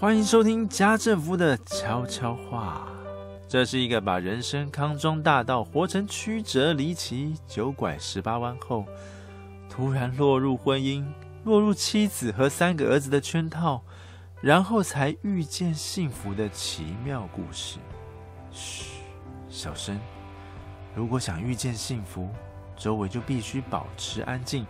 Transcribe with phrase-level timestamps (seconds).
[0.00, 2.86] 欢迎收听家政夫的悄悄话。
[3.48, 8.84] 这是一个把人生康庄大道活成曲折离奇、九拐十八弯后，
[9.68, 11.04] 突然落入婚姻、
[11.42, 13.82] 落入妻子和三个儿子的圈套，
[14.40, 17.78] 然后才遇见幸福的奇妙故事。
[18.52, 18.84] 嘘，
[19.48, 19.98] 小声。
[20.94, 22.28] 如果想遇见幸福，
[22.76, 24.64] 周围就必须保持安静，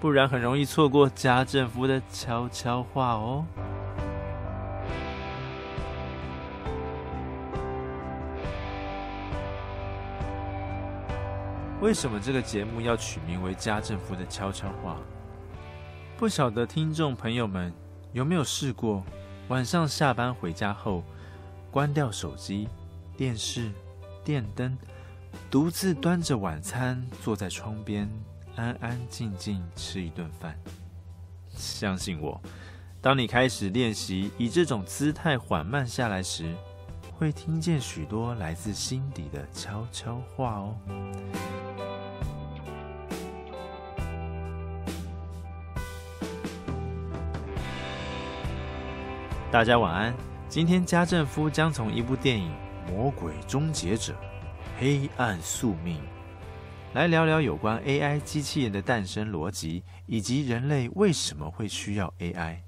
[0.00, 3.44] 不然很容易错过家政夫的悄悄话哦。
[11.80, 14.96] 为什么这个节目要取名为《家政夫的悄悄话》？
[16.18, 17.72] 不晓得听众朋友们
[18.12, 19.02] 有没有试过，
[19.48, 21.02] 晚上下班回家后，
[21.70, 22.68] 关掉手机、
[23.16, 23.72] 电视、
[24.22, 24.76] 电灯，
[25.50, 28.06] 独自端着晚餐坐在窗边，
[28.56, 30.54] 安安静静吃一顿饭。
[31.48, 32.38] 相信我，
[33.00, 36.54] 当你开始练习以这种姿态缓慢下来时，
[37.16, 40.76] 会听见许多来自心底的悄悄话哦。
[49.52, 50.14] 大家晚安。
[50.48, 52.52] 今天家政夫将从一部电影
[52.88, 54.14] 《魔鬼终结者：
[54.78, 55.98] 黑暗宿命》
[56.94, 62.58] 来聊聊有关 AI 机器人的诞生逻辑，以及人类为什么会需要 AI。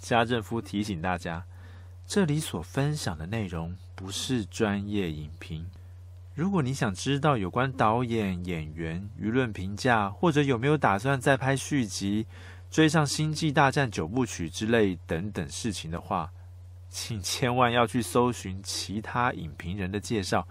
[0.00, 1.44] 家政夫提醒大家，
[2.04, 5.70] 这里所分享的内容不是专业影评。
[6.34, 12.26] 如果你想知道有关导演、演员、舆论评价，或者有没有打算再拍续集，
[12.74, 16.32] 追上《星际大战》九部曲之类等等事情的话，
[16.88, 20.48] 请千万要去搜寻其他影评人的介绍，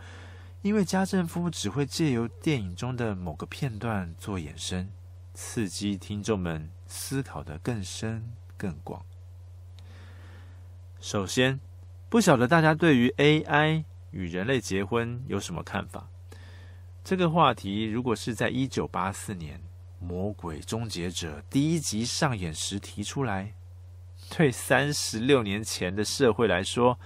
[0.61, 4.89] 因为家政夫只会借由电影中的某个片段做衍生，
[5.33, 9.03] 刺激听众们思考得更深更广。
[11.01, 11.59] 首先，
[12.07, 16.07] 不晓得大家对于 AI 与人类结婚有什么看法？
[17.03, 19.57] 这个话题如果是在一九八四年，
[20.03, 23.53] 《魔鬼终结者》第一集上演时提出来，
[24.29, 26.99] 对三十六年前的社会来说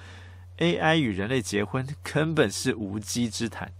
[0.57, 3.71] ，AI 与人类结婚根本是无稽之谈。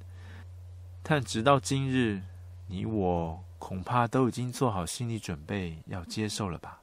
[1.01, 2.21] 但直到今日，
[2.67, 6.81] 你我恐怕都已经做好心理准备要接受了吧？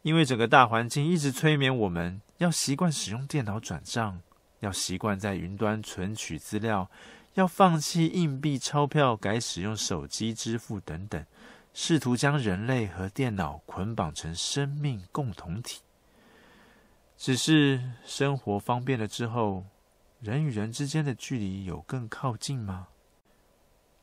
[0.00, 4.22] 因为整个大环境一直催眠我们要习惯使用电脑转账，
[4.60, 6.90] 要习惯在云端存取资料。
[7.38, 11.24] 要放弃硬币钞票，改使用手机支付等等，
[11.72, 15.82] 试图将人类和电脑捆绑成生命共同体。
[17.16, 19.64] 只是生活方便了之后，
[20.20, 22.88] 人与人之间的距离有更靠近吗？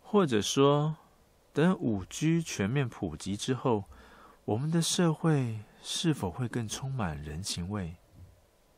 [0.01, 0.95] 或者说，
[1.51, 3.83] 等五 G 全面普及之后，
[4.45, 7.95] 我们的社会是否会更充满人情味？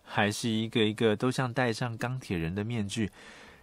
[0.03, 3.11] 还是一个一个都像戴上钢铁人的面具？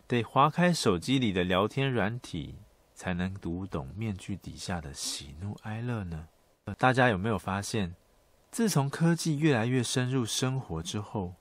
[0.06, 2.56] 得划开手机里的聊天软体，
[2.94, 6.28] 才能读懂面具底下的喜怒哀乐呢？
[6.76, 7.94] 大家有没有发现，
[8.50, 11.34] 自从科技越来越深入生活之后，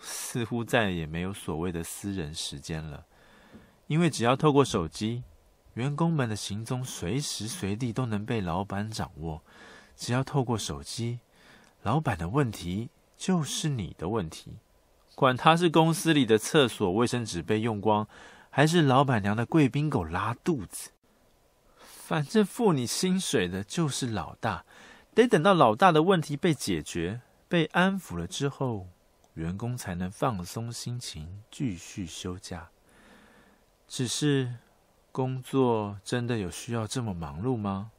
[0.00, 3.06] 似乎再也没有所谓的私人时间了。
[3.86, 5.22] 因为只要透过手机，
[5.74, 9.40] 员工们的行踪随时随地都能被老板掌握；
[9.96, 11.20] 只要透过手机，
[11.82, 14.58] 老板的问题就是你的问题。
[15.18, 18.06] 管他是公司里的厕所卫生纸被用光，
[18.50, 20.90] 还是老板娘的贵宾狗拉肚子，
[21.76, 24.64] 反正付你薪水的就是老大，
[25.16, 28.86] 得等到老大的问题被解决、被安抚了之后，
[29.34, 32.68] 员工才能放松心情继续休假。
[33.88, 34.54] 只是，
[35.10, 37.90] 工作真的有需要这么忙碌吗？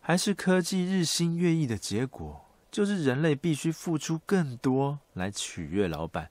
[0.00, 6.30] 还是科技日新月异的结果，就是人类必须付出更多来取悦老板？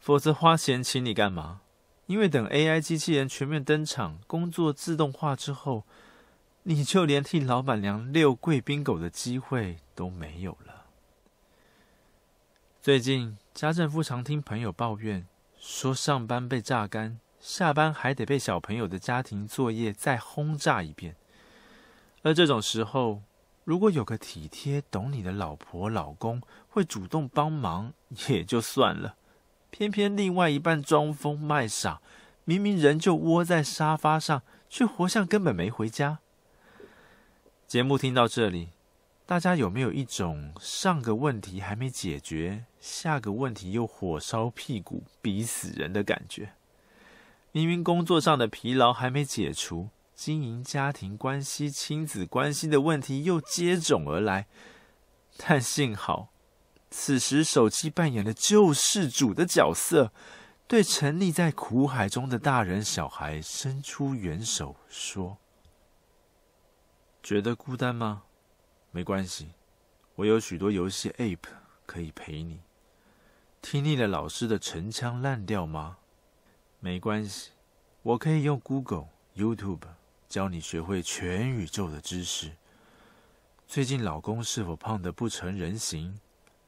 [0.00, 1.60] 否则花钱请你干嘛？
[2.06, 5.84] 因为等 AI 机器人全面登场，工作自动化之后，
[6.64, 10.86] 你就连替老板娘遛贵宾狗的机会都没有了。
[12.82, 15.26] 最近家政夫常听朋友抱怨，
[15.58, 21.14] 说上班被榨干，下班还得被小朋友的家庭作业再轰炸一遍。
[22.22, 23.22] 而这种时候，
[23.64, 27.92] 如果有个体贴懂你的老婆老公会主动帮忙，
[28.28, 29.14] 也就算了。
[29.70, 32.00] 偏偏另外一半装疯卖傻，
[32.44, 36.18] 明明人就窝在沙发上，却活像根本没回家。
[37.66, 38.70] 节目听到这里，
[39.24, 46.52] 大家有没有一种上个问题还没解决，下个问题又火烧屁股、逼死人的感觉？
[47.52, 54.46] 明明工作上的疲劳还没解除，经营家庭关系、亲子关系的问题又接踵而来，
[55.36, 56.28] 但幸好，
[56.90, 60.12] 此时手机扮演了救世主的角色，
[60.66, 65.38] 对沉溺在苦海中的大人小孩伸出援手，说
[67.22, 68.24] ：“觉得孤单吗？
[68.90, 69.50] 没关系，
[70.16, 71.38] 我有许多游戏 App
[71.86, 72.60] 可以陪你。
[73.62, 75.98] 听腻了老师的陈腔滥调吗？
[76.80, 77.50] 没关系，
[78.02, 79.82] 我可以用 Google、YouTube
[80.28, 82.52] 教你学会全宇宙的知识。
[83.68, 86.18] 最近老公是否胖得不成人形？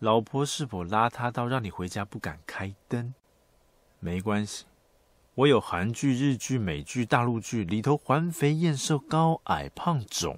[0.03, 3.15] 老婆是否邋遢到让你回家不敢开灯？
[4.01, 4.65] 没关系，
[5.37, 10.37] 我有韩剧、日剧、美剧、大陆剧里头环肥燕瘦、高矮胖肿，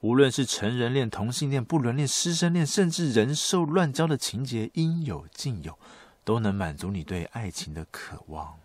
[0.00, 5.78] 无论是成人恋、同性恋、不伦恋、师生恋，甚至人兽乱交的情节，应有尽有，
[6.24, 8.58] 都能满足你对爱情的渴望。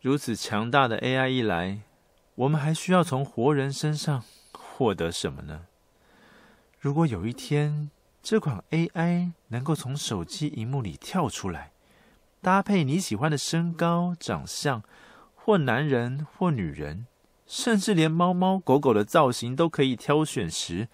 [0.00, 1.80] 如此强大的 AI 一来，
[2.36, 5.66] 我们还需要从活人身上获得什么呢？
[6.82, 7.92] 如果有一天，
[8.24, 11.70] 这款 AI 能够从手机荧幕里跳出来，
[12.40, 14.82] 搭配你喜欢的身高、长相，
[15.36, 17.06] 或男人或女人，
[17.46, 20.88] 甚至连猫猫狗狗的造型都可以挑选时，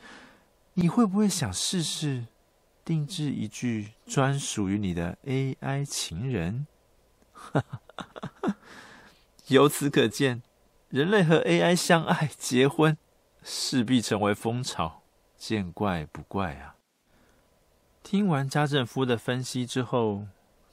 [0.75, 2.27] 你会不会想试试
[2.85, 6.67] 定制一具专属于你的 AI 情人？
[9.49, 10.43] 由此可见，
[10.91, 12.99] 人类和 AI 相爱结婚，
[13.43, 14.98] 势必成为风潮。
[15.39, 16.75] 见怪不怪啊！
[18.03, 20.27] 听完家政夫的分析之后，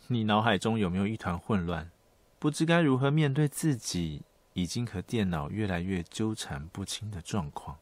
[0.08, 1.92] 你脑海中有没有一团混乱，
[2.40, 4.24] 不知该如何面对自己
[4.54, 7.78] 已经和电脑越来越纠缠不清的状况？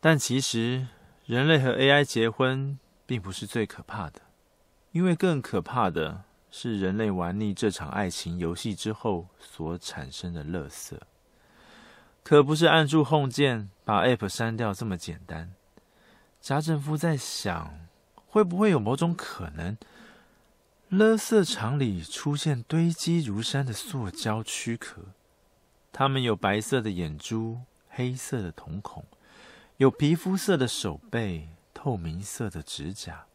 [0.00, 0.86] 但其实，
[1.24, 4.20] 人类和 AI 结婚并不是最可怕的，
[4.92, 10.98] 因为更可怕的是人类玩腻这场爱情游戏之后所产生的垃圾。
[12.22, 15.52] 可不是按住 Home 键把 App 删掉这么简单。
[16.40, 17.86] 家政夫在想，
[18.26, 19.78] 会不会有某种可能，
[20.90, 25.02] 垃圾场里出现堆积如山的塑胶躯壳？
[25.92, 29.04] 它们有白色的眼珠、黑色的瞳孔，
[29.76, 33.26] 有皮肤色的手背、透明色的指甲，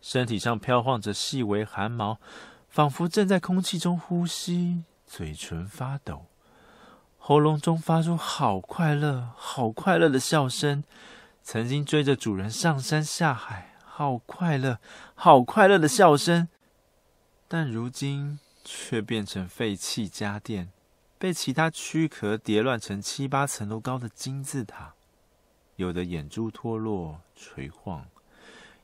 [0.00, 2.18] 身体上飘晃着细微汗毛，
[2.68, 6.26] 仿佛正在空气中呼吸，嘴唇发抖。
[7.24, 10.82] 喉咙中发出好快乐、好快乐的笑声，
[11.40, 14.80] 曾经追着主人上山下海，好快乐、
[15.14, 16.48] 好快乐的笑声，
[17.46, 20.72] 但如今却变成废弃家电，
[21.16, 24.94] 被其他躯壳叠乱成七八层楼高的金字塔，
[25.76, 28.04] 有的眼珠脱落垂晃，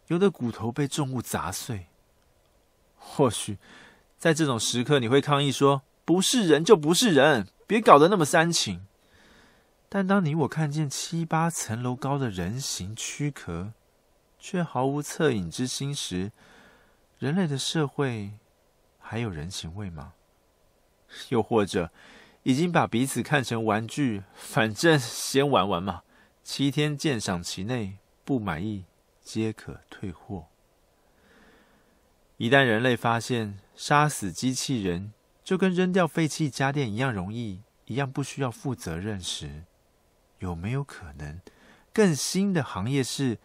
[0.06, 1.88] 有的骨头被重物砸碎。
[2.96, 3.58] 或许
[4.16, 8.88] 在这种时刻，你会抗议说：“不是人就不是人。”别搞得那么煽情。
[9.88, 13.72] 但当你我看见七八层楼高的人形躯壳，
[14.38, 16.32] 却毫无恻隐之心时，
[17.18, 18.32] 人类的社会
[18.98, 20.14] 还有人情味吗？
[21.28, 21.90] 又或者，
[22.42, 26.02] 已经把彼此看成玩具，反正先玩玩嘛，
[26.42, 28.84] 七天鉴赏期内不满意
[29.22, 30.46] 皆可退货。
[32.36, 39.64] 一旦人类发现杀死机器人，就跟扔掉废弃家电一样容易，一样不需要负责任时，
[40.40, 41.40] 有没有可能
[41.92, 43.38] 更新的行业是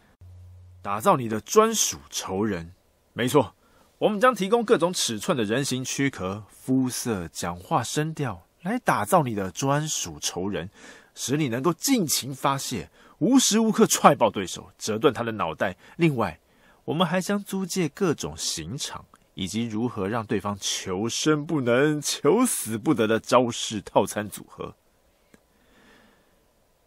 [0.81, 2.73] 打造你的专属仇人？
[3.13, 3.55] 没错，
[3.97, 10.69] 我们将提供各种尺寸的人形躯壳、肤色、讲话声调，来打造你的专属仇人，
[11.15, 15.77] 使你能够尽情发泄，无时无刻踹爆对手，折断他的脑袋。
[15.95, 16.37] 另外，
[16.83, 19.05] 我们还将租借各种刑场。
[19.33, 24.75] 以及如何让对方求生不能、求死不得的招式套餐组合。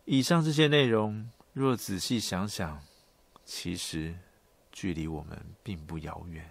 [0.04, 2.80] 以上这些内容，若仔细想想，
[3.44, 4.14] 其实
[4.70, 6.48] 距离我们并不遥远。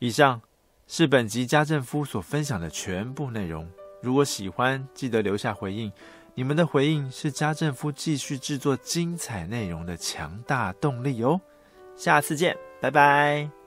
[0.00, 0.40] 以上
[0.88, 3.70] 是本集家政夫所分享的全部内容。
[4.02, 5.92] 如果喜欢，记得留下回应。
[6.34, 11.40] 你们的回应是家政夫继续制作精彩内容的强大动力哦。
[11.96, 13.59] 下次见，拜拜。